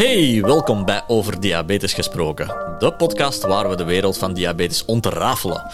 [0.00, 2.46] Hey, welkom bij Over Diabetes Gesproken,
[2.78, 5.70] de podcast waar we de wereld van diabetes ontrafelen.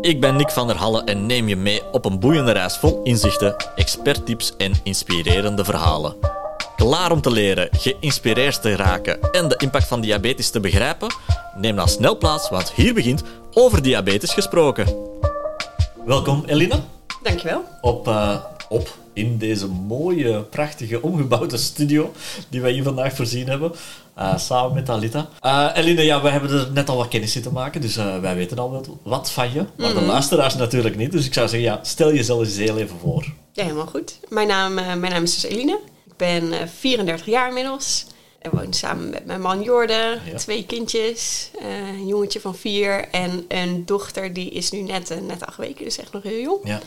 [0.00, 3.02] Ik ben Nick van der Halle en neem je mee op een boeiende reis vol
[3.02, 6.16] inzichten, experttips en inspirerende verhalen.
[6.76, 11.14] Klaar om te leren, geïnspireerd te raken en de impact van diabetes te begrijpen?
[11.54, 13.22] Neem dan snel plaats, want hier begint
[13.52, 14.86] Over Diabetes Gesproken.
[16.04, 16.80] Welkom, Eline.
[17.22, 17.64] Dankjewel.
[17.80, 18.36] Op, uh,
[18.68, 22.12] op in deze mooie, prachtige, omgebouwde studio
[22.48, 23.72] die wij hier vandaag voorzien hebben.
[24.18, 25.28] Uh, samen met Alita.
[25.42, 28.18] Uh, Eline, ja, we hebben er net al wat kennis in te maken, dus uh,
[28.18, 29.64] wij weten al wat, wat van je.
[29.76, 31.12] Maar mm de luisteraars natuurlijk niet.
[31.12, 33.32] Dus ik zou zeggen, ja, stel jezelf eens heel even voor.
[33.52, 34.18] Ja, helemaal goed.
[34.28, 35.78] Mijn naam, mijn naam is dus Eline.
[36.06, 38.06] Ik ben 34 jaar inmiddels.
[38.40, 40.36] En woon samen met mijn man Jorde, ja.
[40.36, 45.56] twee kindjes, een jongetje van vier en een dochter die is nu net, net acht
[45.56, 46.60] weken, dus echt nog heel jong.
[46.64, 46.80] Ja.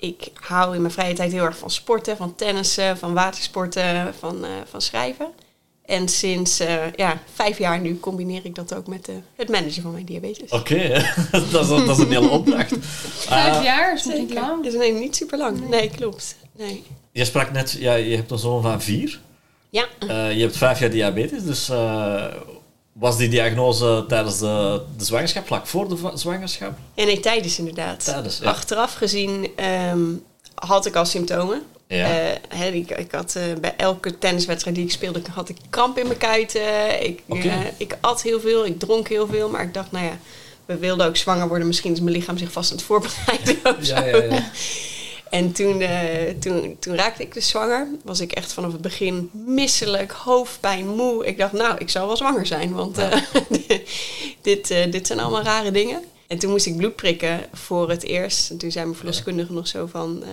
[0.00, 4.44] Ik hou in mijn vrije tijd heel erg van sporten, van tennissen, van watersporten, van,
[4.44, 5.26] uh, van schrijven.
[5.84, 9.82] En sinds uh, ja, vijf jaar nu combineer ik dat ook met uh, het managen
[9.82, 10.50] van mijn diabetes.
[10.50, 10.88] Oké, okay,
[11.50, 12.74] dat, is, dat is een hele opdracht.
[13.28, 14.64] vijf jaar is niet lang.
[14.64, 15.60] Is nee, niet super lang.
[15.60, 16.36] Nee, nee klopt.
[16.56, 16.84] Nee.
[17.12, 19.20] Je sprak net, ja, je hebt een zoon van vier.
[19.70, 19.86] Ja.
[20.30, 21.70] je hebt vijf jaar diabetes, dus
[22.98, 26.78] was die diagnose tijdens de, de zwangerschap, vlak voor de zwangerschap?
[26.94, 28.04] Ja, nee, tijdens inderdaad.
[28.04, 28.48] Tijdens, ja.
[28.48, 29.50] Achteraf gezien
[29.90, 31.62] um, had ik al symptomen.
[31.86, 32.10] Ja.
[32.10, 35.98] Uh, he, ik, ik, had uh, bij elke tenniswedstrijd die ik speelde, had ik kramp
[35.98, 37.04] in mijn kuiten.
[37.04, 37.46] Ik, okay.
[37.46, 39.48] uh, ik at heel veel, ik dronk heel veel.
[39.48, 40.18] Maar ik dacht, nou ja,
[40.66, 41.66] we wilden ook zwanger worden.
[41.66, 43.56] Misschien is mijn lichaam zich vast aan het voorbereiden.
[43.80, 44.50] Ja, ja, ja.
[45.30, 45.90] En toen, uh,
[46.40, 47.88] toen, toen raakte ik dus zwanger.
[48.04, 51.26] Was ik echt vanaf het begin misselijk, hoofdpijn, moe.
[51.26, 52.72] Ik dacht, nou, ik zal wel zwanger zijn.
[52.72, 53.12] Want uh,
[54.42, 56.02] dit, uh, dit zijn allemaal rare dingen.
[56.26, 58.50] En toen moest ik bloed prikken voor het eerst.
[58.50, 60.24] En toen zei mijn verloskundige nog zo van...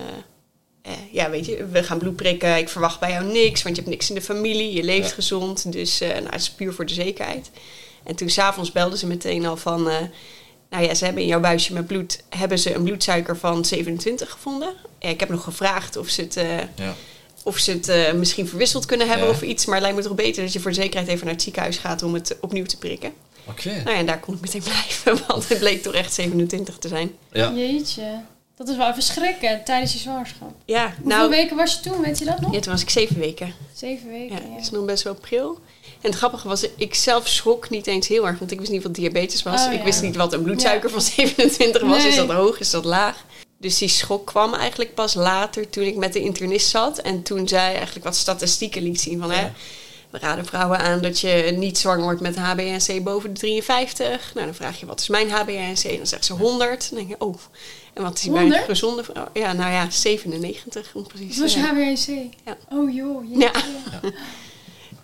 [1.11, 2.57] ja, weet je, we gaan bloed prikken.
[2.57, 4.73] Ik verwacht bij jou niks, want je hebt niks in de familie.
[4.73, 5.13] Je leeft Ja.
[5.15, 5.71] gezond.
[5.71, 7.51] Dus nou, het is puur voor de zekerheid.
[8.03, 9.89] En toen s'avonds belden ze meteen al van...
[10.75, 14.29] nou ja, ze hebben in jouw buisje met bloed hebben ze een bloedsuiker van 27
[14.31, 14.73] gevonden.
[14.99, 16.93] Ja, ik heb nog gevraagd of ze het, uh, Ja.
[17.43, 19.33] of ze het uh, misschien verwisseld kunnen hebben Ja.
[19.33, 19.65] of iets.
[19.65, 21.77] Maar het lijkt me toch beter dat je voor de zekerheid even naar het ziekenhuis
[21.77, 23.13] gaat om het opnieuw te prikken.
[23.47, 23.69] Oké.
[23.69, 26.87] Nou ja, en daar kon ik meteen blijven, want het bleek toch echt 27 te
[26.87, 27.11] zijn.
[27.31, 27.51] Ja.
[27.55, 28.19] Jeetje.
[28.57, 30.53] Dat is wel even schrikken tijdens je zwangerschap.
[30.65, 32.01] Ja, Hoeveel nou, weken was je toen?
[32.01, 32.53] Weet je dat nog?
[32.53, 33.53] ja, toen was ik zeven weken.
[33.73, 34.35] Zeven weken.
[34.35, 35.59] Ja, Ja, dat is nog best wel pril.
[36.05, 38.83] En het grappige was, ik zelf schrok niet eens heel erg, want ik wist niet
[38.83, 39.65] wat diabetes was.
[39.65, 39.83] Oh, ik ja.
[39.83, 42.05] wist niet wat een bloedsuiker van 27 was.
[42.05, 43.25] Is dat hoog, is dat laag?
[43.57, 46.97] Dus die schok kwam eigenlijk pas later toen ik met de internist zat.
[46.97, 49.31] En toen zij eigenlijk wat statistieken liet zien van...
[49.31, 49.51] Hè, Ja.
[50.09, 54.31] we raden vrouwen aan dat je niet zwanger wordt met een HbA1c boven de 53.
[54.33, 55.97] Nou, dan vraag je, wat is mijn HbA1c?
[55.97, 56.89] Dan zegt ze 100.
[56.89, 57.35] Dan denk je, oh,
[57.93, 58.69] en wat is die bij een 100?
[58.69, 59.27] gezonde vrouw?
[59.33, 62.29] Ja, nou ja, 97 om precies Dat te was je zijn.
[62.33, 62.35] HbA1c?
[62.45, 62.57] Ja.
[62.71, 63.37] Oh joh.
[63.39, 63.51] Ja.
[63.51, 64.13] jeetje.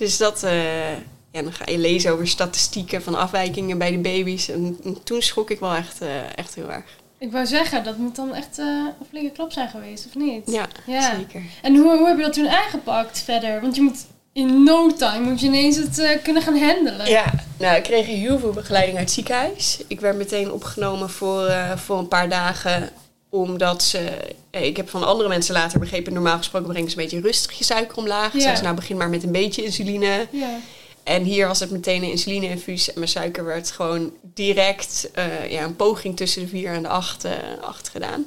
[0.01, 0.91] Dus dat, eh,
[1.31, 4.50] ja, dan ga je lezen over statistieken van afwijkingen bij de baby's.
[4.50, 6.85] En, en toen schrok ik wel echt, eh, echt heel erg.
[7.17, 10.51] Ik wou zeggen, dat moet dan echt eh, een flinke klap zijn geweest, of niet?
[10.51, 11.16] Ja, Ja.
[11.16, 11.41] zeker.
[11.62, 13.62] En hoe, hoe heb je dat toen aangepakt verder?
[13.62, 17.09] Want je moet in no time moet je ineens het kunnen gaan handelen.
[17.09, 19.79] Ja, nou, ik kreeg heel veel begeleiding uit het ziekenhuis.
[19.88, 22.89] Ik werd meteen opgenomen voor, voor een paar dagen.
[23.34, 24.09] Omdat ze...
[24.52, 26.14] eh, Ik heb van andere mensen later begrepen...
[26.14, 28.31] normaal gesproken brengen ze een beetje rustig je suiker omlaag.
[28.31, 30.28] Ze, nou begin maar met een beetje insuline.
[30.31, 30.59] Ja.
[31.03, 32.88] En hier was het meteen een insuline-infuus.
[32.88, 36.88] En mijn suiker werd gewoon direct eh, ja, een poging tussen de 4 en de
[36.88, 37.31] 8, eh,
[37.62, 38.25] 8 gedaan.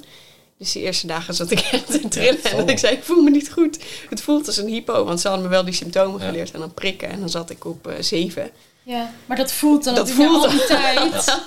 [0.59, 2.39] Dus die eerste dagen zat ik echt te trillen.
[2.43, 3.79] Ja, en dat ik zei, ik voel me niet goed.
[4.11, 5.05] Het voelt als een hypo.
[5.05, 6.27] Want ze hadden me wel die symptomen Ja.
[6.27, 6.51] geleerd.
[6.51, 7.09] En dan prikken.
[7.11, 8.51] En dan zat ik op eh 7.
[8.83, 9.13] ja.
[9.27, 11.41] Maar dat voelt dan Dat natuurlijk voelt al die tijd.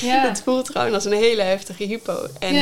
[0.00, 0.28] Ja.
[0.28, 2.26] Het voelt gewoon als een hele heftige hypo.
[2.38, 2.54] En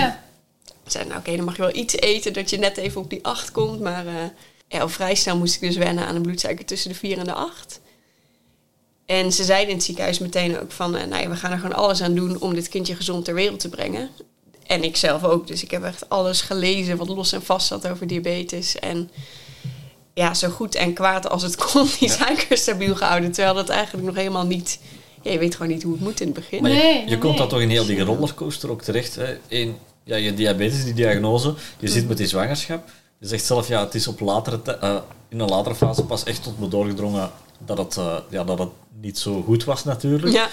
[0.87, 3.25] zei, nou oké, dan mag je wel iets eten dat je net even op die
[3.25, 3.81] 8 komt.
[3.81, 4.15] Maar eh,
[4.69, 7.25] ja, al vrij snel moest ik dus wennen aan een bloedsuiker tussen de 4 en
[7.25, 7.81] de 8.
[9.07, 11.59] En ze zeiden in het ziekenhuis meteen ook van, eh, nou ja, we gaan er
[11.59, 14.11] gewoon alles aan doen om dit kindje gezond ter wereld te brengen.
[14.67, 15.47] En ik zelf ook.
[15.47, 18.79] Dus ik heb echt alles gelezen wat los en vast zat over diabetes.
[18.79, 19.11] En
[20.15, 22.15] ja, zo goed en kwaad als het kon, die Ja.
[22.15, 23.33] suiker stabiel gehouden.
[23.33, 24.79] Terwijl dat eigenlijk nog helemaal niet...
[25.23, 26.63] Ja, je weet gewoon niet hoe het moet in het begin.
[26.63, 27.37] Maar je, Nee, komt nee.
[27.37, 29.15] dan toch in heel die rollercoaster ook terecht.
[29.15, 29.37] Hè?
[29.49, 32.89] In, ja, je diabetes, die diagnose, je zit met die zwangerschap.
[33.19, 34.97] Je zegt zelf, ja, het is op latere te- eh,
[35.29, 38.69] in een latere fase pas echt tot me doorgedrongen dat het, eh, ja, dat het
[39.01, 40.33] niet zo goed was natuurlijk.
[40.33, 40.49] Ja,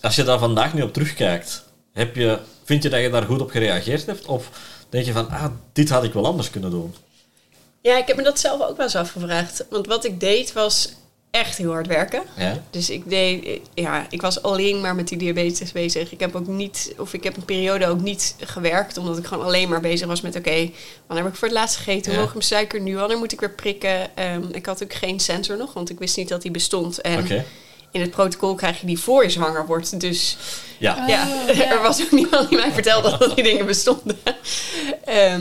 [0.00, 3.40] Als je daar vandaag nu op terugkijkt, heb je, vind je dat je daar goed
[3.40, 4.26] op gereageerd hebt?
[4.26, 4.50] Of
[4.88, 6.94] denk je van, ah, dit had ik wel anders kunnen doen?
[7.82, 9.64] Ja, ik heb me dat zelf ook wel eens afgevraagd.
[9.70, 10.92] Want wat ik deed was...
[11.30, 12.22] echt heel hard werken.
[12.36, 12.62] Ja?
[12.70, 16.12] Dus ik deed, ja, ik was alleen maar met die diabetes bezig.
[16.12, 19.44] Ik heb ook niet, of ik heb een periode ook niet gewerkt, omdat ik gewoon
[19.44, 20.70] alleen maar bezig was met: oké,
[21.06, 22.04] wanneer heb ik voor het laatst gegeten?
[22.04, 22.18] Hoe Ja.
[22.18, 22.96] hoog is mijn suiker nu?
[22.96, 24.16] Wanneer moet ik weer prikken?
[24.16, 27.00] Ehm, ik had ook geen sensor nog, want ik wist niet dat die bestond.
[27.00, 27.16] En.
[27.92, 30.00] In het protocol krijg je die voor je zwanger wordt.
[30.00, 30.36] Dus
[30.78, 30.96] Ja.
[31.02, 31.70] Oh, ja, ja.
[31.70, 34.18] er was ook niemand die mij vertelde dat die dingen bestonden.
[35.04, 35.40] Ehm,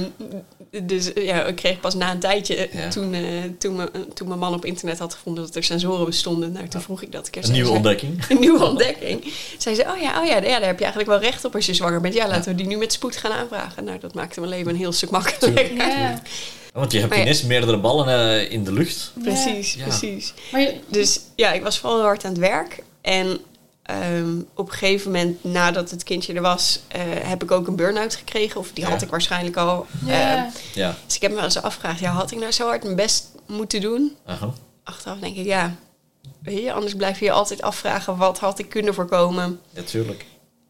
[0.84, 2.88] dus ja, ik kreeg pas na een tijdje, Ja.
[2.90, 3.22] toen, eh,
[3.58, 6.52] toen, me- toen mijn man op internet had gevonden dat er sensoren bestonden.
[6.52, 7.28] Nou, toen vroeg ik dat.
[7.28, 8.24] Ik Een nieuwe ontdekking.
[8.30, 9.34] Een nieuwe ontdekking.
[9.58, 11.66] Zei ze, oh ja, oh ja, ja, daar heb je eigenlijk wel recht op als
[11.66, 12.14] je zwanger bent.
[12.14, 13.84] Ja, laten we die nu met spoed gaan aanvragen.
[13.84, 15.74] Nou, dat maakte mijn leven een heel stuk makkelijker.
[15.76, 16.22] Ja,
[16.74, 17.24] Want je hebt Maar ja.
[17.26, 19.12] ineens meerdere ballen eh, in de lucht.
[19.24, 19.84] Precies, Ja.
[19.84, 20.34] precies.
[20.52, 22.84] Maar je, Dus ja, ik was vooral heel hard aan het werk.
[23.02, 23.40] En
[23.84, 27.76] ehm, op een gegeven moment, nadat het kindje er was, eh, heb ik ook een
[27.76, 28.60] burn-out gekregen.
[28.60, 29.86] Of die had ik waarschijnlijk al.
[30.06, 30.36] ja.
[30.46, 30.96] Ehm, Ja.
[31.06, 33.26] dus ik heb me wel eens afgevraagd, ja, had ik nou zo hard mijn best
[33.48, 34.16] moeten doen?
[34.26, 34.54] Aha.
[34.84, 35.76] Achteraf denk ik, ja,
[36.74, 39.60] anders blijf je je altijd afvragen, wat had ik kunnen voorkomen?
[39.74, 40.26] Natuurlijk.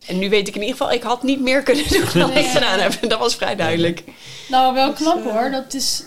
[0.05, 2.43] En nu weet ik in ieder geval, ik had niet meer kunnen doen dan Nee.
[2.43, 3.09] ik gedaan heb.
[3.09, 4.03] Dat was vrij duidelijk.
[4.49, 5.51] Nou, wel knap Dus, eh, hoor.
[5.51, 6.03] Dat is,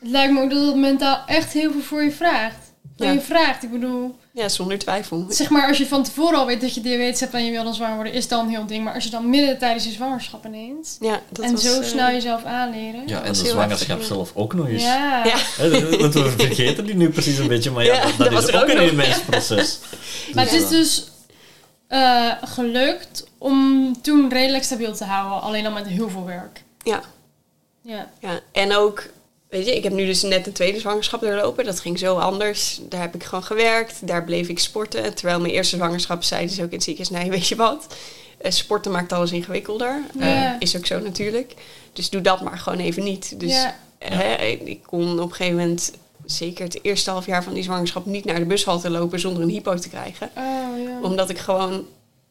[0.00, 2.56] het lijkt me ook dat het mentaal echt heel veel voor je vraagt.
[2.96, 3.12] Van Ja.
[3.12, 5.26] je vraagt, ik bedoel, Ja, zonder twijfel.
[5.28, 7.64] zeg maar als je van tevoren al weet dat je diabetes hebt en je wil
[7.64, 8.84] dan zwanger worden, is dan een heel ding.
[8.84, 11.86] Maar als je dan midden tijdens je zwangerschap ineens Ja, dat en was, zo eh,
[11.86, 13.02] snel jezelf aanleren.
[13.06, 14.82] Ja, en de zwangerschap zelf ook nog eens.
[14.82, 15.24] Ja.
[15.24, 15.34] Ja.
[15.56, 18.18] Hè, dat- Want we vergeten die nu precies een beetje, maar ja, Ja, dat, dat
[18.18, 19.78] dat was is ook ook een immens proces.
[20.34, 21.08] Maar het Dus, is dus
[21.90, 26.62] eh, gelukt om toen redelijk stabiel te houden, alleen al met heel veel werk.
[26.82, 27.00] Ja,
[27.82, 28.10] Ja.
[28.20, 28.40] ja.
[28.52, 29.06] En ook,
[29.48, 31.64] weet je, ik heb nu dus net een tweede zwangerschap doorlopen.
[31.64, 32.80] Dat ging zo anders.
[32.88, 34.06] Daar heb ik gewoon gewerkt.
[34.06, 35.14] Daar bleef ik sporten.
[35.14, 37.86] Terwijl mijn eerste zwangerschap zeiden ze ook in het ziekenhuis, nee, weet je wat?
[38.38, 40.02] Eh, sporten maakt alles ingewikkelder.
[40.18, 41.54] Eh, is ook zo natuurlijk.
[41.92, 43.40] Dus doe dat maar gewoon even niet.
[43.40, 43.74] Dus ja.
[44.64, 45.92] Ik kon op een gegeven moment,
[46.30, 49.48] zeker het eerste half jaar van die zwangerschap, niet naar de bushalte lopen zonder een
[49.48, 50.30] hypo te krijgen.
[50.36, 50.98] Oh ja.
[51.02, 51.86] Omdat ik gewoon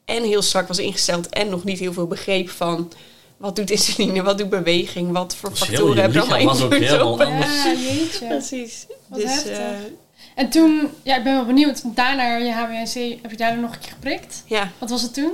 [0.05, 2.91] en heel strak was ingesteld en nog niet heel veel begreep van
[3.37, 6.63] wat doet insuline, wat doet beweging, wat voor Dus heel factoren je hebben allemaal was
[6.63, 7.21] ook invloed op.
[7.21, 7.63] anders.
[7.63, 8.27] Ja, jeetje.
[8.27, 8.85] Precies.
[9.07, 9.57] Wat dus heftig.
[9.57, 9.67] eh,
[10.35, 11.81] En toen, ja, ik ben wel benieuwd.
[11.95, 14.43] Daarna je HbA1c, heb je daar nog een keer geprikt?
[14.45, 15.31] ja, Wat was het toen?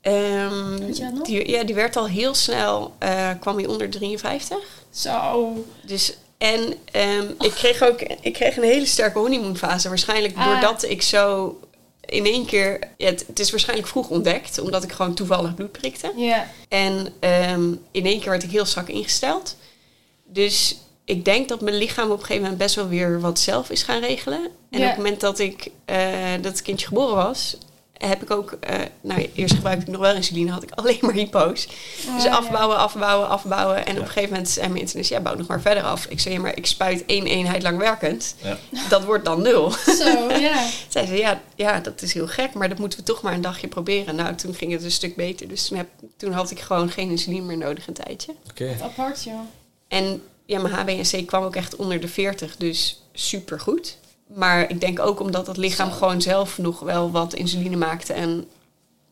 [0.00, 1.26] ehm, Weet je dat nog?
[1.26, 4.58] die, ja, die werd al heel snel, eh, kwam hij onder 53.
[4.90, 5.52] Zo.
[5.86, 9.88] Dus, en ehm, ik kreeg ook ik kreeg een hele sterke honeymoonfase.
[9.88, 10.44] Waarschijnlijk Ah.
[10.46, 11.58] doordat ik zo
[12.00, 12.78] in één keer...
[12.96, 16.12] Ja, het, het is waarschijnlijk vroeg ontdekt, omdat ik gewoon toevallig bloed prikte.
[16.16, 16.50] Ja.
[16.68, 19.56] En ehm, in één keer werd ik heel strak ingesteld.
[20.24, 23.70] Dus ik denk dat mijn lichaam op een gegeven moment best wel weer wat zelf
[23.70, 24.48] is gaan regelen.
[24.70, 24.84] En Ja.
[24.84, 25.98] op het moment dat ik eh,
[26.40, 27.56] dat kindje geboren was,
[27.98, 31.12] heb ik ook, eh, nou eerst gebruikte ik nog wel insuline, had ik alleen maar
[31.12, 31.66] hypo's.
[31.66, 32.34] Dus Oh, ja.
[32.36, 33.86] afbouwen, afbouwen, afbouwen.
[33.86, 33.98] En Ja.
[34.00, 36.06] op een gegeven moment zei mijn internist, ja, bouw nog maar verder af.
[36.06, 38.34] Ik zei, ja, maar ik spuit één eenheid lang werkend.
[38.42, 38.58] Ja.
[38.88, 39.70] Dat wordt dan nul.
[39.70, 40.66] Zo, ja.
[40.88, 43.40] Zei ze, ja, ja, dat is heel gek, maar dat moeten we toch maar een
[43.40, 44.14] dagje proberen.
[44.16, 45.48] Nou, toen ging het een stuk beter.
[45.48, 48.34] Dus toen, heb, toen had ik gewoon geen insuline meer nodig een tijdje.
[48.50, 48.76] Oké.
[48.82, 49.40] Apart, joh.
[49.88, 53.96] En ja, mijn HbA1c kwam ook echt onder de 40, dus super goed.
[54.26, 58.48] Maar ik denk ook omdat het lichaam gewoon zelf nog wel wat insuline maakte en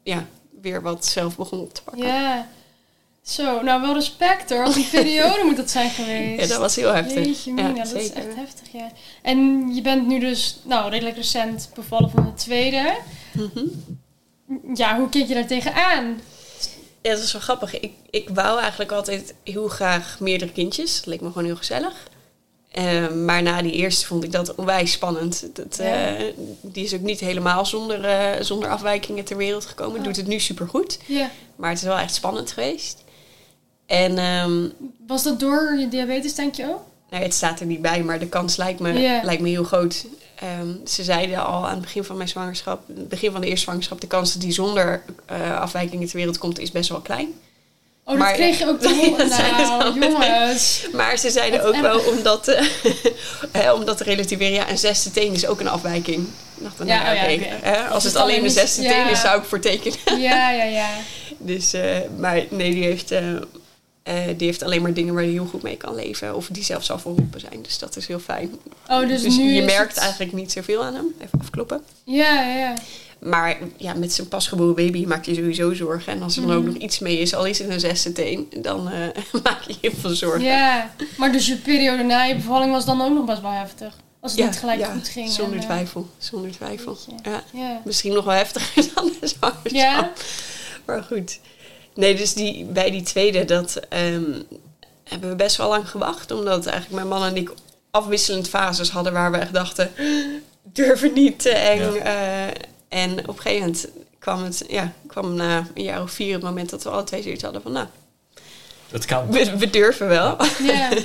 [0.02, 0.26] ja,
[0.60, 2.06] weer wat zelf begon op te pakken.
[2.06, 2.48] Ja.
[3.22, 4.64] Zo, nou wel respect hoor.
[4.64, 6.40] Wat een periode moet dat zijn geweest.
[6.40, 7.24] Ja, dat was heel heftig.
[7.24, 8.92] Jeetje, mina, dat is echt heftig, ja.
[9.22, 12.96] En je bent nu dus, nou, redelijk recent bevallen van de tweede.
[13.32, 13.64] Mhm.
[14.74, 16.20] Ja, hoe keek je daar tegenaan?
[17.02, 17.80] Ja, dat is wel grappig.
[17.80, 20.96] Ik, ik wou eigenlijk altijd heel graag meerdere kindjes.
[20.96, 22.08] Dat leek me gewoon heel gezellig.
[22.74, 25.48] Eh, maar na die eerste vond ik dat onwijs spannend.
[25.52, 26.12] Dat, eh,
[26.60, 29.98] die is ook niet helemaal zonder, eh, zonder afwijkingen ter wereld gekomen.
[29.98, 30.04] Oh.
[30.04, 30.98] Doet het nu supergoed.
[31.06, 31.30] Ja.
[31.56, 33.04] Maar het is wel echt spannend geweest.
[33.86, 34.68] En ehm,
[35.06, 36.82] Was dat door je diabetes, denk je ook?
[37.10, 40.06] nou, het staat er niet bij, maar de kans lijkt me, lijkt me heel groot.
[40.34, 43.64] Ehm, ze zeiden al aan het begin van mijn zwangerschap, het begin van de eerste
[43.64, 47.28] zwangerschap, de kans dat die zonder eh, afwijkingen ter wereld komt, is best wel klein.
[48.06, 49.28] Oh, dat Maar- kreeg je ook te horen.
[49.28, 50.86] dat Nou, jongens.
[50.92, 52.66] Maar ze zeiden ook wel, omdat, eh,
[53.52, 56.26] hè, omdat te relativeren, ja, een zesde teen is ook een afwijking.
[56.54, 57.44] Dacht dan, Ja, nou, oh ja, oké.
[57.68, 58.88] hè, als het het alleen alleen een is- zesde ja.
[58.90, 59.98] teen is, zou ik voor tekenen.
[60.20, 60.88] Ja, ja, ja.
[61.38, 63.22] Dus, eh, maar nee, die heeft, eh,
[64.36, 66.34] die heeft alleen maar dingen waar hij heel goed mee kan leven.
[66.36, 67.62] Of die zelfs al verholpen zijn.
[67.62, 68.54] Dus dat is heel fijn.
[68.88, 71.14] Oh, dus, Dus nu je merkt het- eigenlijk niet zoveel aan hem.
[71.22, 71.82] Even afkloppen.
[72.04, 72.74] Ja, ja, ja.
[73.24, 76.12] Maar ja, met zijn pasgeboren baby maak je sowieso zorgen.
[76.12, 76.72] En als er dan ook Mhm.
[76.72, 79.06] nog iets mee is, al is het een zesde teen, dan eh,
[79.44, 80.42] maak je heel veel zorgen.
[80.44, 83.96] Ja, maar dus je periode na je bevalling was dan ook nog best wel heftig.
[84.20, 85.30] Als het niet gelijk ja, goed ging.
[85.30, 86.08] Zonder en, eh, twijfel.
[86.18, 86.96] Zonder twijfel.
[87.22, 87.42] Ja.
[87.52, 87.80] Ja.
[87.84, 89.68] Misschien nog wel heftiger dan de zwangerschap.
[89.68, 90.12] Ja?
[90.84, 91.38] Maar goed.
[91.94, 94.22] Nee, dus die, bij die tweede, dat ehm,
[95.04, 96.30] hebben we best wel lang gewacht.
[96.30, 97.50] Omdat eigenlijk mijn man en ik
[97.90, 99.90] afwisselend fases hadden waar we echt dachten...
[100.72, 101.92] durven niet te eng.
[101.94, 102.52] Ja.
[102.94, 106.42] En op een gegeven moment kwam het, ja, kwam na een jaar of vier het
[106.42, 107.86] moment dat we alle twee zoiets hadden van, nou,
[108.90, 109.30] Het kan.
[109.30, 110.36] we, we durven wel.
[110.62, 110.88] Ja.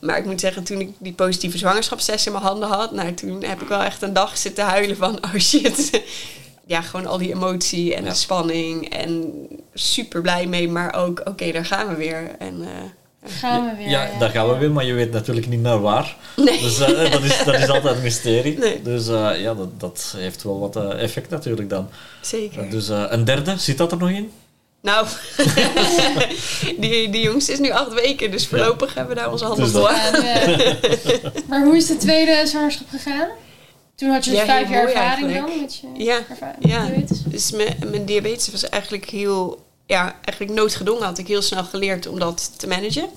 [0.00, 3.42] Maar ik moet zeggen, toen ik die positieve zwangerschapstest in mijn handen had, nou, toen
[3.44, 6.02] heb ik wel echt een dag zitten huilen van, oh shit.
[6.66, 8.08] Ja, gewoon al die emotie en Ja.
[8.08, 9.32] de spanning en
[9.74, 12.30] super blij mee, maar ook, oké, daar gaan we weer.
[12.38, 12.68] En eh,
[13.24, 13.88] Gaan we weer.
[13.88, 16.16] Ja, daar gaan we weer, maar je weet natuurlijk niet naar waar.
[16.36, 18.58] nee, Dus eh, dat, is, dat is altijd een mysterie.
[18.58, 18.82] Nee.
[18.82, 21.88] Dus eh, ja, dat, dat heeft wel wat eh, effect natuurlijk dan.
[22.20, 22.70] zeker.
[22.70, 24.30] Dus eh, een derde, zit dat er nog in?
[24.82, 25.06] Nou,
[26.80, 29.82] die, die jongste is nu acht weken, dus voorlopig hebben we daar onze handen Dus
[29.82, 33.28] eh, maar hoe is de tweede zwangerschap gegaan?
[33.94, 35.46] Toen had je dus Ja, vijf jaar ervaring eigenlijk.
[35.46, 36.84] dan met je Ja, ervaring ja.
[36.86, 37.22] diabetes?
[37.24, 42.06] Dus mijn, mijn diabetes was eigenlijk heel, ja, eigenlijk noodgedwongen had ik heel snel geleerd
[42.06, 43.08] om dat te managen.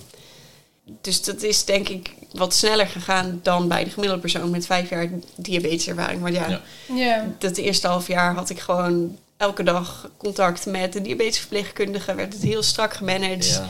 [1.02, 4.90] Dus dat is denk ik wat sneller gegaan dan bij de gemiddelde persoon met vijf
[4.90, 6.22] jaar diabeteservaring.
[6.22, 6.62] Maar ja, Ja.
[6.96, 7.28] Ja.
[7.40, 12.16] dat eerste half jaar had ik gewoon elke dag contact met de diabetesverpleegkundige.
[12.16, 13.48] Werd het heel strak gemanaged.
[13.50, 13.70] Ja.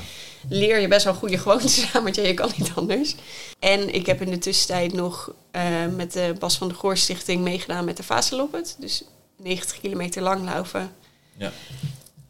[0.50, 3.16] Leer je best wel goede gewoontes aan, want ja, je kan niet anders.
[3.60, 5.64] En ik heb in de tussentijd nog eh,
[5.96, 8.76] met de Bas van de Goor Stichting meegedaan met de Vaseloppet.
[8.80, 9.04] Dus
[9.38, 10.92] 90 kilometer langlopen.
[11.38, 11.52] Ja.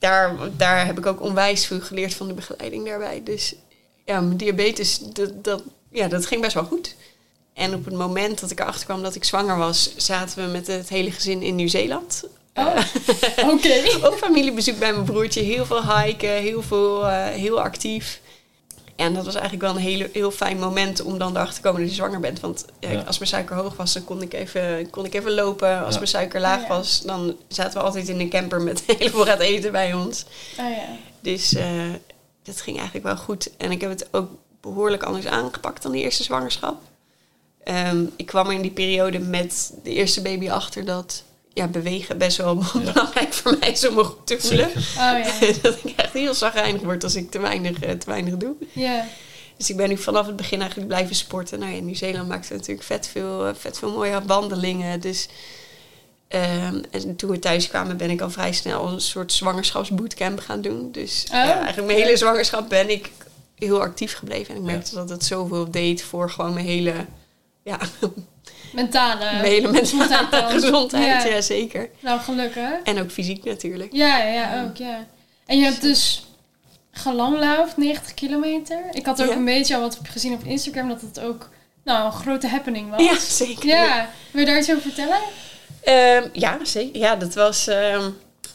[0.04, 3.22] Daar, daar heb ik ook onwijs veel geleerd van de begeleiding daarbij.
[3.24, 3.56] Dus
[4.06, 6.96] ja, mijn diabetes, dat, dat, ja, dat ging best wel goed.
[7.54, 10.68] En op het moment dat ik erachter kwam dat ik zwanger was, zaten we met
[10.68, 12.24] het hele gezin in Nieuw-Zeeland.
[12.54, 12.78] Oh,
[13.52, 13.84] oké.
[14.08, 15.42] Ook familiebezoek bij mijn broertje.
[15.42, 18.22] Heel veel hiken, heel veel, eh, heel actief.
[18.96, 21.82] En dat was eigenlijk wel een hele, heel fijn moment om dan erachter te komen
[21.82, 22.40] dat je zwanger bent.
[22.40, 23.02] Want ja, Ja.
[23.02, 25.78] als mijn suiker hoog was, dan kon ik even, kon ik even lopen.
[25.80, 25.96] Als Ja.
[26.00, 26.68] mijn suiker laag Ja.
[26.68, 30.26] was, dan zaten we altijd in een camper met een heleboel gaat eten bij ons.
[30.60, 30.86] Oh ja.
[31.20, 31.66] Dus eh,
[32.44, 33.50] dat ging eigenlijk wel goed.
[33.58, 34.30] En ik heb het ook
[34.62, 36.82] behoorlijk anders aangepakt dan die eerste zwangerschap.
[37.64, 41.24] Ehm, ik kwam er in die periode met de eerste baby achter dat
[41.54, 44.70] ja, bewegen best wel belangrijk voor mij is om me goed te voelen.
[44.76, 45.32] Oh ja.
[45.62, 48.56] dat ik echt heel zagrijnig word als ik te weinig, eh, te weinig doe.
[48.72, 49.06] Ja.
[49.58, 51.60] Dus ik ben nu vanaf het begin eigenlijk blijven sporten.
[51.60, 55.00] Nou ja, in Nieuw-Zeeland maakte natuurlijk vet veel, eh, vet veel mooie wandelingen.
[55.00, 55.28] Dus,
[56.28, 60.62] ehm, en toen we thuis kwamen ben ik al vrij snel een soort zwangerschapsbootcamp gaan
[60.62, 60.92] doen.
[60.92, 61.30] Dus Oh.
[61.32, 63.12] ja, eigenlijk mijn hele zwangerschap ben ik
[63.56, 64.56] heel actief gebleven.
[64.56, 64.72] En ik Ja.
[64.74, 66.94] merkte dat het zoveel deed voor gewoon mijn hele,
[67.64, 67.80] ja,
[68.74, 69.26] Mentale.
[69.26, 71.24] hele mentale gezondheid gezondheid.
[71.24, 71.30] Ja.
[71.30, 71.42] Ja.
[71.42, 71.90] zeker.
[72.00, 72.64] Nou, gelukkig.
[72.84, 73.94] En ook fysiek natuurlijk.
[73.94, 75.06] Ja, ja, ja, ook, ja.
[75.46, 76.26] En je hebt dus
[76.92, 78.80] gelanglaufd, 90 kilometer.
[78.92, 79.36] Ik had ook Ja.
[79.36, 81.50] een beetje al wat gezien op Instagram dat het ook
[81.84, 83.04] nou, een grote happening was.
[83.06, 83.68] Ja, zeker.
[83.68, 84.10] Ja.
[84.32, 85.18] Wil je daar iets over vertellen?
[85.84, 87.00] Ehm, ja, zeker.
[87.00, 87.68] Ja, dat was.
[87.68, 88.10] ehm,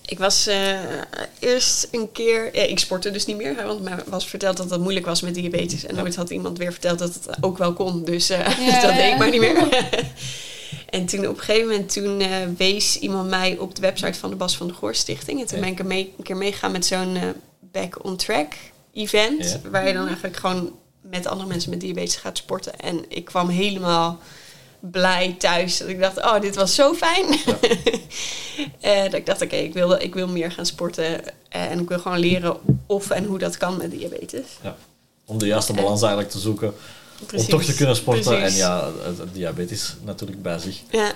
[0.08, 0.78] ik was eh,
[1.38, 2.56] eerst een keer.
[2.56, 5.20] Ja, ik sportte dus niet meer, hè, want mij was verteld dat het moeilijk was
[5.20, 5.86] met diabetes.
[5.86, 8.04] En nooit had iemand weer verteld dat het ook wel kon.
[8.04, 9.68] Dus, eh, Ja, dat deed ik maar niet meer.
[10.96, 14.30] en toen op een gegeven moment toen, eh, wees iemand mij op de website van
[14.30, 15.40] de Bas van de Goor Stichting.
[15.40, 17.18] En toen ben ik mee, een keer meegegaan met zo'n
[17.60, 18.52] Back on Track
[18.92, 19.60] event.
[19.70, 22.78] Waar je dan eigenlijk gewoon met andere mensen met diabetes gaat sporten.
[22.78, 24.18] En ik kwam helemaal
[24.80, 25.78] blij thuis.
[25.78, 27.26] Dat ik dacht, oh, dit was zo fijn.
[28.80, 31.24] Eh, dat ik dacht, oké, ik, wil, ik wil meer gaan sporten.
[31.48, 32.56] eh, en ik wil gewoon leren
[32.86, 34.44] of en hoe dat kan met diabetes.
[35.24, 36.74] Om de juiste balans eigenlijk te zoeken.
[37.26, 37.46] Precies.
[37.46, 38.38] Om toch te kunnen sporten.
[38.38, 38.52] Precies.
[38.52, 38.90] En ja,
[39.32, 40.80] diabetes natuurlijk bij zich.
[40.90, 41.12] Ja,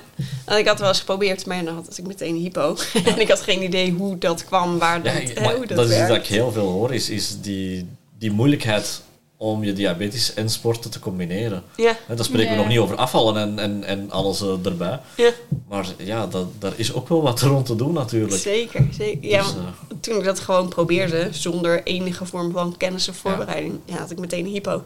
[0.46, 2.76] want ik had wel eens geprobeerd, maar dan had ik meteen hypo.
[3.04, 5.90] en ik had geen idee hoe dat kwam, waar Ja, dat, eh, hoe dat, dat
[5.90, 7.88] is iets dat ik heel veel hoor, is, is die,
[8.18, 9.02] die moeilijkheid
[9.42, 11.62] om je diabetes en sporten te combineren.
[11.76, 12.50] Ja, dan spreken Ja.
[12.56, 15.00] we nog niet over afvallen en, en, en alles eh, erbij.
[15.16, 15.30] ja,
[15.68, 18.40] Maar ja, dat, daar is ook wel wat rond te doen natuurlijk.
[18.42, 18.86] zeker.
[18.98, 19.28] zeker.
[19.30, 23.78] Ja, Dus, eh, toen ik dat gewoon probeerde, zonder enige vorm van kennis of voorbereiding,
[23.84, 23.96] ja.
[23.98, 24.84] had ik meteen hypo.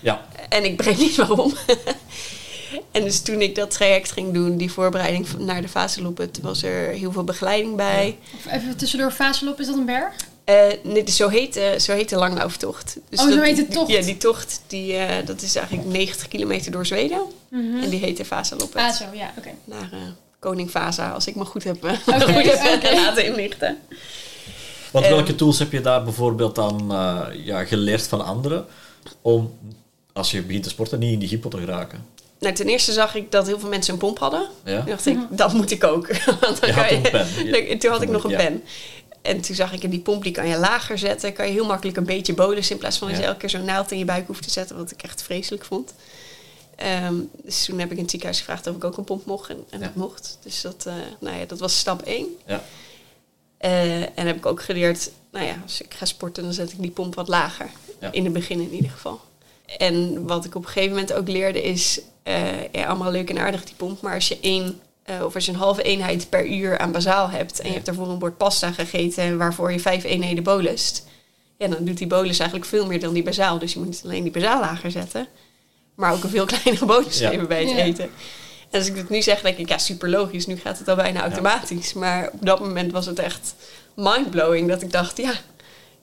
[0.00, 1.52] ja, En ik begreep niet waarom.
[2.92, 6.62] en dus toen ik dat traject ging doen, die voorbereiding naar de faselopen, toen was
[6.62, 8.18] er heel veel begeleiding bij.
[8.46, 10.14] Of even tussendoor, Vaselop, is dat een berg?
[10.46, 12.96] Eh, nee, dus zo heet, de, zo heet de langlauftocht.
[13.08, 13.90] Dus Oh, zo heet de tocht.
[13.90, 17.20] Ja, die tocht, die, eh, dat is eigenlijk 90 kilometer door Zweden.
[17.50, 18.82] En die heet de Vaseloppet.
[18.82, 19.48] Ah, zo, ja, oké.
[19.64, 19.98] Naar eh,
[20.38, 22.94] koning Vasa, als ik me goed heb, eh, Oké, goed heb oké.
[22.94, 23.78] laten inlichten.
[24.92, 28.64] want welke tools heb je daar bijvoorbeeld dan eh, ja, geleerd van anderen
[29.22, 29.52] om,
[30.12, 32.14] als je begint te sporten, niet in die hypo te geraken?
[32.38, 34.48] Nou, ten eerste zag ik dat heel veel mensen een pomp hadden.
[34.64, 34.76] Ja?
[34.78, 36.06] Toen dacht ik, dat moet ik ook.
[36.40, 37.78] Want dan Je had pen.
[37.78, 38.36] Toen had ik nog een Ja.
[38.36, 38.62] pen.
[39.26, 41.32] En toen zag ik, in die pomp die kan je lager zetten.
[41.32, 43.64] Kan je heel makkelijk een beetje bolus in plaats van dat je elke keer zo'n
[43.64, 44.76] naald in je buik hoeft te zetten.
[44.76, 45.94] Wat ik echt vreselijk vond.
[46.76, 49.50] Ehm, dus toen heb ik in het ziekenhuis gevraagd of ik ook een pomp mocht.
[49.50, 49.84] En, en Ja.
[49.84, 50.38] dat mocht.
[50.42, 52.26] Dus dat, eh, nou ja, dat was stap 1.
[52.46, 52.62] Ja.
[54.14, 56.90] en heb ik ook geleerd, nou ja, als ik ga sporten, dan zet ik die
[56.90, 57.70] pomp wat lager.
[58.00, 58.12] Ja.
[58.12, 59.20] In het begin in ieder geval.
[59.78, 63.38] En wat ik op een gegeven moment ook leerde is, eh, ja, allemaal leuk en
[63.38, 66.46] aardig die pomp, maar als je één eh, of als je een halve eenheid per
[66.46, 70.04] uur aan bazaal hebt en je hebt daarvoor een bord pasta gegeten waarvoor je vijf
[70.04, 71.06] eenheden bolust,
[71.58, 73.58] ja, dan doet die bolus eigenlijk veel meer dan die bazaal.
[73.58, 75.26] Dus je moet niet alleen die bazaal lager zetten,
[75.94, 77.30] maar ook een veel kleinere bolus Ja.
[77.30, 77.76] geven bij het Ja.
[77.76, 78.10] eten.
[78.70, 80.46] En als ik het nu zeg, denk ik, ja, super logisch.
[80.46, 81.92] Nu gaat het al bijna automatisch.
[81.92, 83.54] Maar op dat moment was het echt
[83.94, 84.68] mindblowing.
[84.68, 85.32] Dat ik dacht, ja,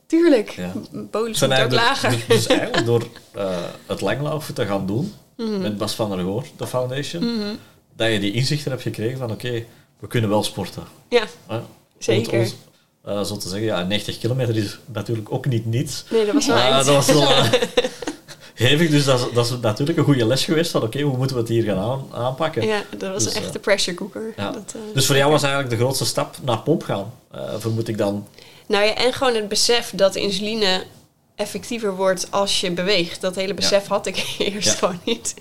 [0.07, 0.71] tuurlijk, Ja.
[0.91, 2.09] bolus moet ook lager.
[2.09, 3.57] Dus, dus eigenlijk door eh,
[3.87, 5.61] het langlaufen te gaan doen Mhm.
[5.61, 7.57] met Bas van der Goor, de foundation,
[7.95, 9.63] dat je die inzichten hebt gekregen van oké,
[9.99, 10.83] we kunnen wel sporten.
[11.09, 11.59] Ja, Hè?
[11.97, 12.39] Zeker.
[12.39, 12.55] Ons,
[13.05, 16.03] eh, zo te zeggen, ja, 90 kilometer is natuurlijk ook niet niets.
[16.11, 16.85] nee, dat was wel eind.
[16.85, 17.51] dat was wel eh,
[18.53, 21.35] hevig, dus dat is, dat is natuurlijk een goede les geweest van oké, hoe moeten
[21.35, 22.65] we het hier gaan aan- aanpakken?
[22.67, 24.33] Ja, dat was Dus, eh, echte pressure cooker.
[24.37, 24.51] Ja.
[24.51, 27.13] Dat, Dus voor jou was eigenlijk de grootste stap naar pomp gaan,
[27.57, 28.27] vermoed ik dan.
[28.67, 30.83] Nou ja, en gewoon het besef dat insuline
[31.35, 33.21] effectiever wordt als je beweegt.
[33.21, 34.73] Dat hele besef had ik eerst Ja.
[34.75, 35.33] gewoon niet.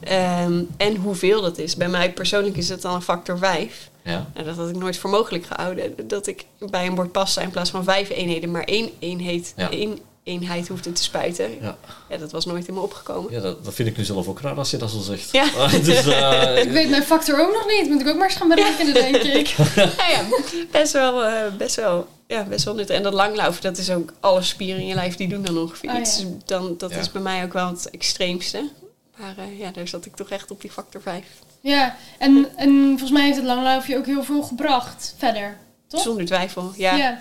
[0.00, 1.76] Ehm, en hoeveel dat is.
[1.76, 3.90] Bij mij persoonlijk is het dan een factor 5.
[4.04, 4.26] Ja.
[4.34, 5.94] Nou, dat had ik nooit voor mogelijk gehouden.
[6.08, 9.70] Dat ik bij een bord pasta in plaats van vijf eenheden maar één eenheid, Ja.
[9.70, 11.50] één eenheid hoefde te spuiten.
[11.60, 11.76] Ja.
[12.08, 13.32] Ja, dat was nooit in me opgekomen.
[13.32, 15.30] Ja, dat, dat vind ik nu zelf ook raar als je dat zo zegt.
[15.32, 15.44] Ja.
[15.58, 17.90] Ah, dus, eh, Ik weet mijn factor ook nog niet.
[17.90, 19.46] Moet ik ook maar eens gaan berekenen, denk ik.
[19.76, 20.24] Ja, ja,
[20.70, 22.96] best wel, eh, best wel, ja, best wel nuttig.
[22.96, 25.90] En dat langlaufen, dat is ook alle spieren in je lijf die doen dan ongeveer
[25.90, 26.18] Oh, iets.
[26.20, 26.26] ja.
[26.44, 26.96] Dan, dat Ja.
[26.96, 28.68] is bij mij ook wel het extreemste.
[29.16, 31.24] Maar eh, ja, daar zat ik toch echt op die factor 5.
[31.60, 35.56] Ja, en, en volgens mij heeft het langlaufje ook heel veel gebracht verder.
[35.88, 36.00] Toch?
[36.02, 36.96] Zonder twijfel, ja.
[36.96, 37.20] ja.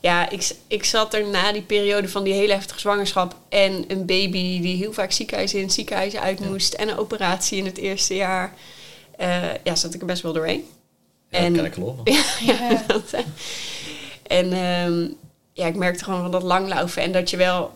[0.00, 4.06] Ja, ik, ik zat er na die periode van die hele heftige zwangerschap en een
[4.06, 6.46] baby die heel vaak ziekenhuis in, ziekenhuis uit Ja.
[6.46, 8.54] moest en een operatie in het eerste jaar.
[9.16, 10.64] eh, ja, zat ik er best wel doorheen.
[11.30, 12.04] ja, En- dat kan ik geloven.
[12.46, 12.82] Ja, Ja.
[12.86, 13.14] dat.
[14.26, 15.08] En ehm,
[15.52, 17.72] ja, ik merkte gewoon van dat langlaufen en dat je wel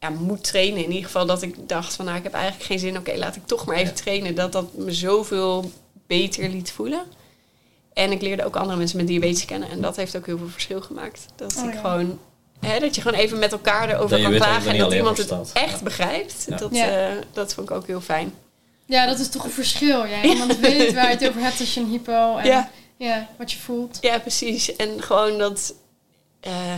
[0.00, 0.82] ja, moet trainen.
[0.82, 2.96] In ieder geval dat ik dacht van nou, ik heb eigenlijk geen zin.
[2.98, 4.00] Oké, laat ik toch maar even Ja.
[4.02, 4.34] trainen.
[4.34, 5.70] Dat dat me zoveel
[6.06, 7.02] beter liet voelen.
[7.92, 9.70] En ik leerde ook andere mensen met diabetes kennen.
[9.70, 11.26] En dat heeft ook heel veel verschil gemaakt.
[11.36, 11.80] Dat Oh, ik ja.
[11.80, 12.18] gewoon...
[12.60, 14.70] Hè, dat je gewoon even met elkaar erover kan klagen.
[14.72, 16.44] En dat iemand het echt begrijpt.
[16.48, 16.56] Ja.
[16.56, 17.08] Dat, Ja.
[17.08, 18.34] eh, dat vond ik ook heel fijn.
[18.86, 20.04] ja, dat is toch een verschil.
[20.06, 20.22] Ja.
[20.22, 22.70] Iemand weet waar je het over hebt als je een hypo en Ja.
[22.96, 23.28] ja.
[23.38, 23.98] wat je voelt.
[24.00, 24.76] Ja, precies.
[24.76, 25.74] En gewoon dat...
[26.40, 26.74] eh,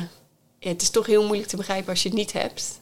[0.59, 2.79] ja, het is toch heel moeilijk te begrijpen als je het niet hebt.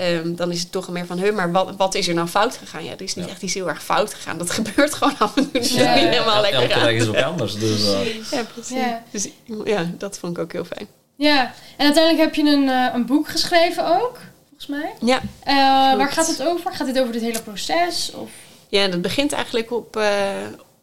[0.00, 2.56] Ehm, dan is het toch meer van, huh, maar wat, wat is er nou fout
[2.56, 2.84] gegaan?
[2.84, 3.30] Ja, er is niet Ja.
[3.30, 4.38] echt iets heel erg fout gegaan.
[4.38, 5.62] Dat gebeurt gewoon af en toe.
[5.62, 7.54] Ja, niet helemaal El- lekker Elke dag is ook anders.
[7.54, 8.76] Dus, eh, Ja, precies.
[8.76, 9.02] Ja.
[9.10, 9.28] Dus
[9.64, 10.88] ja, dat vond ik ook heel fijn.
[11.16, 11.40] Ja,
[11.76, 14.92] en uiteindelijk heb je een, eh, een boek geschreven ook, volgens mij.
[15.00, 15.20] Ja.
[15.44, 16.72] Eh, waar gaat het over?
[16.72, 18.10] Gaat dit over dit hele proces?
[18.14, 18.30] Of?
[18.68, 20.04] Ja, dat begint eigenlijk op eh,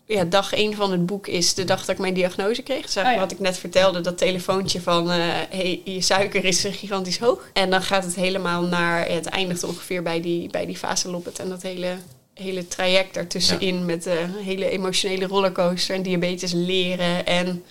[0.08, 2.86] ja, dag één van het boek is de dag dat ik mijn diagnose kreeg.
[2.86, 3.20] Dus eigenlijk Oh ja.
[3.20, 5.18] wat ik net vertelde, dat telefoontje van eh,
[5.50, 7.50] hey, je suiker is gigantisch hoog.
[7.54, 11.40] En dan gaat het helemaal naar, het eindigt ongeveer bij die, bij die fase loppet
[11.40, 11.96] en dat hele,
[12.34, 17.64] hele traject daartussenin met een hele emotionele rollercoaster en diabetes leren en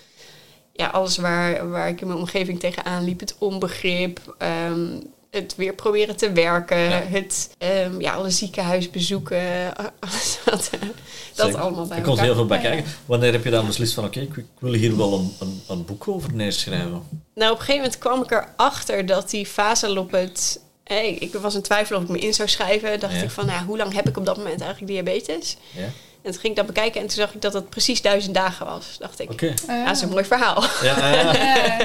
[0.72, 3.20] ja, alles waar, waar ik in mijn omgeving tegenaan liep.
[3.20, 5.00] Het onbegrip, ehm,
[5.42, 7.02] het weer proberen te werken, Ja.
[7.08, 10.88] het ehm, ja, alle ziekenhuisbezoeken, alles wat, eh,
[11.34, 11.60] dat zeker.
[11.60, 12.90] allemaal bij Er komt heel veel bij kijken.
[13.06, 15.84] Wanneer heb je dan beslist van oké, ik, ik wil hier wel een, een, een
[15.84, 17.02] boek over neerschrijven?
[17.34, 20.60] Nou, op een gegeven moment kwam ik erachter dat die faseloppet...
[20.84, 23.00] Hey, ik was in twijfel of ik me in zou schrijven.
[23.00, 23.22] Dacht Ja.
[23.22, 25.56] ik van, nou, hoe lang heb ik op dat moment eigenlijk diabetes?
[25.70, 25.88] Ja?
[26.26, 28.66] En toen ging ik dat bekijken en toen zag ik dat het precies duizend dagen
[28.66, 28.96] was.
[28.98, 29.46] Dacht ik, Oké.
[29.46, 30.64] eh, ja, dat is een mooi verhaal.
[30.82, 31.78] Ja, ja.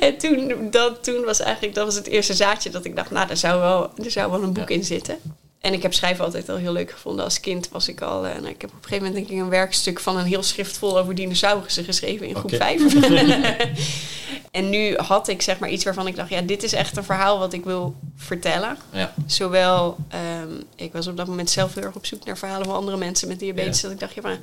[0.00, 3.26] En toen, dat, toen was eigenlijk dat was het eerste zaadje dat ik dacht, nou,
[3.26, 4.74] daar zou wel, er zou wel een boek Ja.
[4.74, 5.18] in zitten.
[5.64, 7.24] En ik heb schrijven altijd al heel leuk gevonden.
[7.24, 8.26] Als kind was ik al...
[8.26, 10.42] eh, nou, ik heb op een gegeven moment denk ik een werkstuk van een heel
[10.42, 12.56] schrift vol over dinosaurussen geschreven in groep Oké.
[12.56, 12.94] 5.
[14.50, 17.04] en nu had ik zeg maar iets waarvan ik dacht, ja, dit is echt een
[17.04, 18.76] verhaal wat ik wil vertellen.
[18.92, 19.14] ja.
[19.26, 22.74] Zowel, ehm, ik was op dat moment zelf heel erg op zoek naar verhalen van
[22.74, 23.76] andere mensen met diabetes.
[23.76, 23.82] Ja.
[23.82, 24.38] Dat ik dacht, ja, maar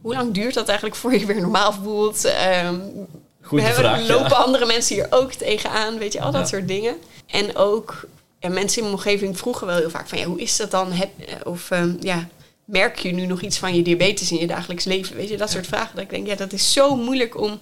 [0.00, 2.24] hoe lang duurt dat eigenlijk voor je weer normaal voelt?
[2.24, 2.74] Ehm,
[3.42, 4.08] Goeie hebben- vraag.
[4.08, 4.36] lopen ja.
[4.36, 5.98] andere mensen hier ook tegenaan?
[5.98, 6.96] Weet je, al dat soort dingen.
[7.26, 8.06] En ook
[8.44, 10.18] ja, mensen in mijn omgeving vroegen wel heel vaak van...
[10.18, 10.92] Ja, hoe is dat dan?
[10.92, 11.10] Heb,
[11.44, 12.28] of ehm, ja,
[12.64, 15.16] merk je nu nog iets van je diabetes in je dagelijks leven?
[15.16, 15.94] Weet je, dat soort vragen.
[15.94, 17.60] Dat ik denk, ja, dat is zo moeilijk om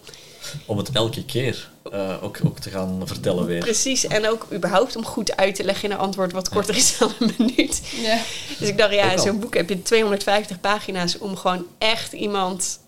[0.67, 3.61] Om het elke keer eh, ook, ook te gaan vertellen weer.
[3.61, 4.07] precies...
[4.07, 6.33] en ook überhaupt om goed uit te leggen in een antwoord...
[6.33, 7.83] wat korter is dan een minuut.
[8.03, 8.21] ja.
[8.59, 11.19] Dus ik dacht, ja, zo'n boek heb je 250 pagina's...
[11.19, 12.81] om gewoon echt iemand...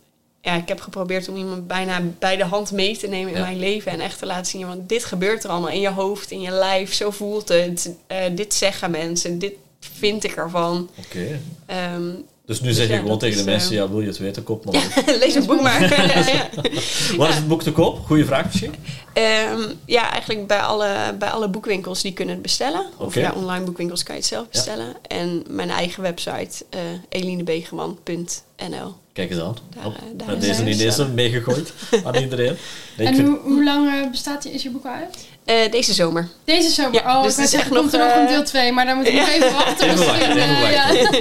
[0.45, 3.45] Ja, ik heb geprobeerd om iemand bijna bij de hand mee te nemen in Ja.
[3.45, 3.93] mijn leven.
[3.93, 6.51] En echt te laten zien, want dit gebeurt er allemaal in je hoofd, in je
[6.51, 6.95] lijf.
[6.95, 7.91] Zo voelt het.
[8.07, 9.39] Eh, dit zeggen mensen.
[9.39, 10.89] Dit vind ik ervan.
[11.07, 11.41] Oké.
[11.67, 12.11] Ehm,
[12.47, 14.43] Dus nu zeg je ja, gewoon tegen de mensen, eh, ja, wil je het weten,
[14.43, 14.75] koop maar.
[14.99, 15.05] op.
[15.19, 15.83] Lees een boek maar.
[16.35, 16.49] ja.
[17.17, 17.99] Waar is het boek te koop?
[18.07, 18.75] Goeie vraag misschien.
[19.13, 22.87] Ehm, ja, eigenlijk bij alle, bij alle boekwinkels die kunnen het bestellen.
[22.99, 23.21] Of Oké.
[23.21, 24.95] ja, online boekwinkels kan je het zelf bestellen.
[25.09, 28.95] En mijn eigen website, eh elinebegeman.nl.
[29.15, 29.57] Kijk eens aan.
[29.75, 29.95] Daar, Hop.
[29.95, 31.73] eh, daar deze niet deze meegegooid
[32.05, 32.57] aan iedereen.
[32.97, 35.27] Nee, En vind- hoe, hoe lang eh, bestaat je, is je boek al uit?
[35.45, 36.29] Eh, deze zomer.
[36.45, 36.95] Deze zomer.
[37.03, 38.87] Ja, oh, dus ik het is echt komt er nog, nog een deel 2, maar
[38.87, 39.89] dan moet ik nog even wachten.
[39.91, 41.13] Even wachten, misschien, even wachten.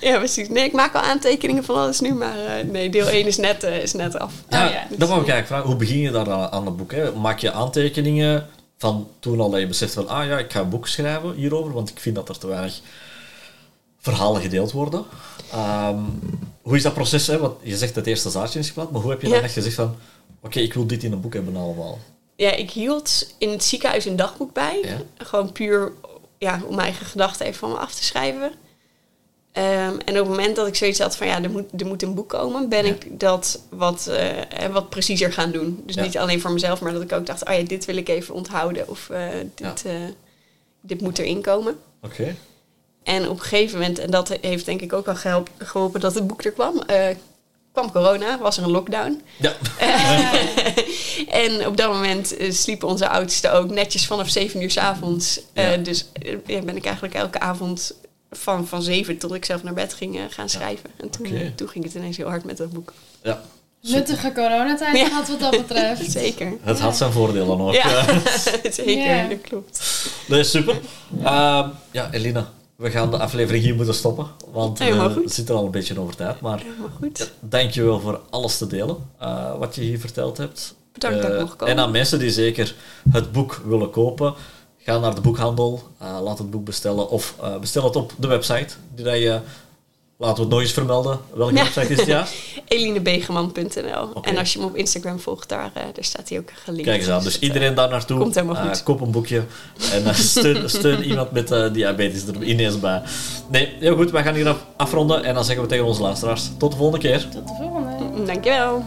[0.00, 0.10] ja.
[0.12, 0.48] Ja, precies.
[0.48, 3.62] Nee, ik maak al aantekeningen van alles nu, maar eh, nee, deel 1 is net,
[3.62, 4.32] is net af.
[4.48, 4.86] Ja, Oh, ja.
[4.96, 5.66] dat wou ik eigenlijk vragen.
[5.66, 6.92] Hoe begin je daar aan, aan het boek?
[6.92, 7.12] Hè?
[7.12, 8.46] Maak je aantekeningen
[8.78, 11.72] van toen al dat je beseft van, ah ja, ik ga een boek schrijven hierover,
[11.72, 12.80] want ik vind dat er te weinig
[14.00, 15.04] verhalen gedeeld worden.
[15.52, 15.98] Ehm,
[16.66, 17.26] hoe is dat proces?
[17.26, 17.38] Hè?
[17.38, 19.52] Want je zegt dat het eerste zaadje is geplant, maar hoe heb je dan echt
[19.52, 19.96] gezegd van,
[20.42, 21.98] oké, ik wil dit in een boek hebben allemaal?
[22.36, 25.04] Ja, ik hield in het ziekenhuis een dagboek bij.
[25.18, 25.92] Gewoon puur
[26.38, 28.52] ja, om mijn eigen gedachten even van me af te schrijven.
[29.52, 32.02] Ehm, en op het moment dat ik zoiets had van ja, er moet, er moet
[32.02, 32.92] een boek komen, ben Ja.
[32.92, 35.82] ik dat wat, eh, wat preciezer gaan doen.
[35.86, 36.02] Dus Ja.
[36.02, 38.34] niet alleen voor mezelf, maar dat ik ook dacht, oh ja, dit wil ik even
[38.34, 38.88] onthouden.
[38.88, 39.84] Of eh, dit,
[40.80, 41.78] dit moet erin komen.
[42.02, 42.34] Oké.
[43.06, 46.14] En op een gegeven moment, en dat heeft denk ik ook wel gehelp, geholpen dat
[46.14, 47.06] het boek er kwam, eh,
[47.72, 49.22] kwam corona, was er een lockdown.
[49.36, 49.52] Ja.
[51.42, 55.40] en op dat moment eh, sliepen onze oudsten ook netjes vanaf 7 uur s avonds.
[55.52, 55.76] Eh, Ja.
[55.76, 56.06] dus
[56.46, 57.94] ja, ben ik eigenlijk elke avond
[58.30, 60.90] van, van 7 tot ik zelf naar bed ging gaan schrijven.
[60.96, 61.52] En toen, Oké.
[61.56, 62.92] toen ging het ineens heel hard met dat boek.
[63.22, 63.40] ja.
[63.80, 65.06] Nuttige coronatijd Ja.
[65.06, 66.10] gehad wat dat betreft.
[66.22, 66.52] Zeker.
[66.62, 67.74] Het had zijn voordelen ook.
[67.74, 68.04] Ja,
[68.70, 69.16] zeker.
[69.16, 69.28] Ja.
[69.28, 69.80] Dat klopt.
[70.28, 70.80] Nee, super.
[71.24, 75.54] Ehm, ja, Elina, we gaan de aflevering hier moeten stoppen, want Helemaal eh, we zitten
[75.54, 76.40] al een beetje over tijd.
[76.40, 76.62] Maar
[77.00, 77.32] goed.
[77.40, 80.74] dankjewel voor alles te delen, eh, wat je hier verteld hebt.
[80.92, 81.74] Bedankt dat ik Eh, mocht komen.
[81.74, 82.74] En aan mensen die zeker
[83.10, 84.34] het boek willen kopen,
[84.78, 88.74] ga naar de boekhandel, laat het boek bestellen of bestel het op de website.
[88.94, 89.40] Die dat je,
[90.18, 91.18] laten we het nog eens vermelden.
[91.34, 91.62] Welke Ja.
[91.62, 92.34] website is het juist?
[92.66, 94.22] elinebegeman.nl.
[94.22, 96.86] En als je me op Instagram volgt, daar, eh, daar staat hij ook gelinkt.
[96.88, 97.22] Kijk eens aan.
[97.22, 98.18] Dus het, iedereen daar naartoe.
[98.18, 98.82] komt helemaal eh, goed.
[98.82, 99.42] koop een boekje.
[99.92, 103.02] En eh, steun, steun iemand met eh, diabetes er ineens bij.
[103.50, 104.10] Nee, heel goed.
[104.10, 105.24] Wij gaan hier af- afronden.
[105.24, 106.50] En dan zeggen we tegen onze luisteraars.
[106.58, 107.28] Tot de volgende keer.
[107.28, 108.20] Tot de volgende.
[108.20, 108.84] eh, Dankjewel.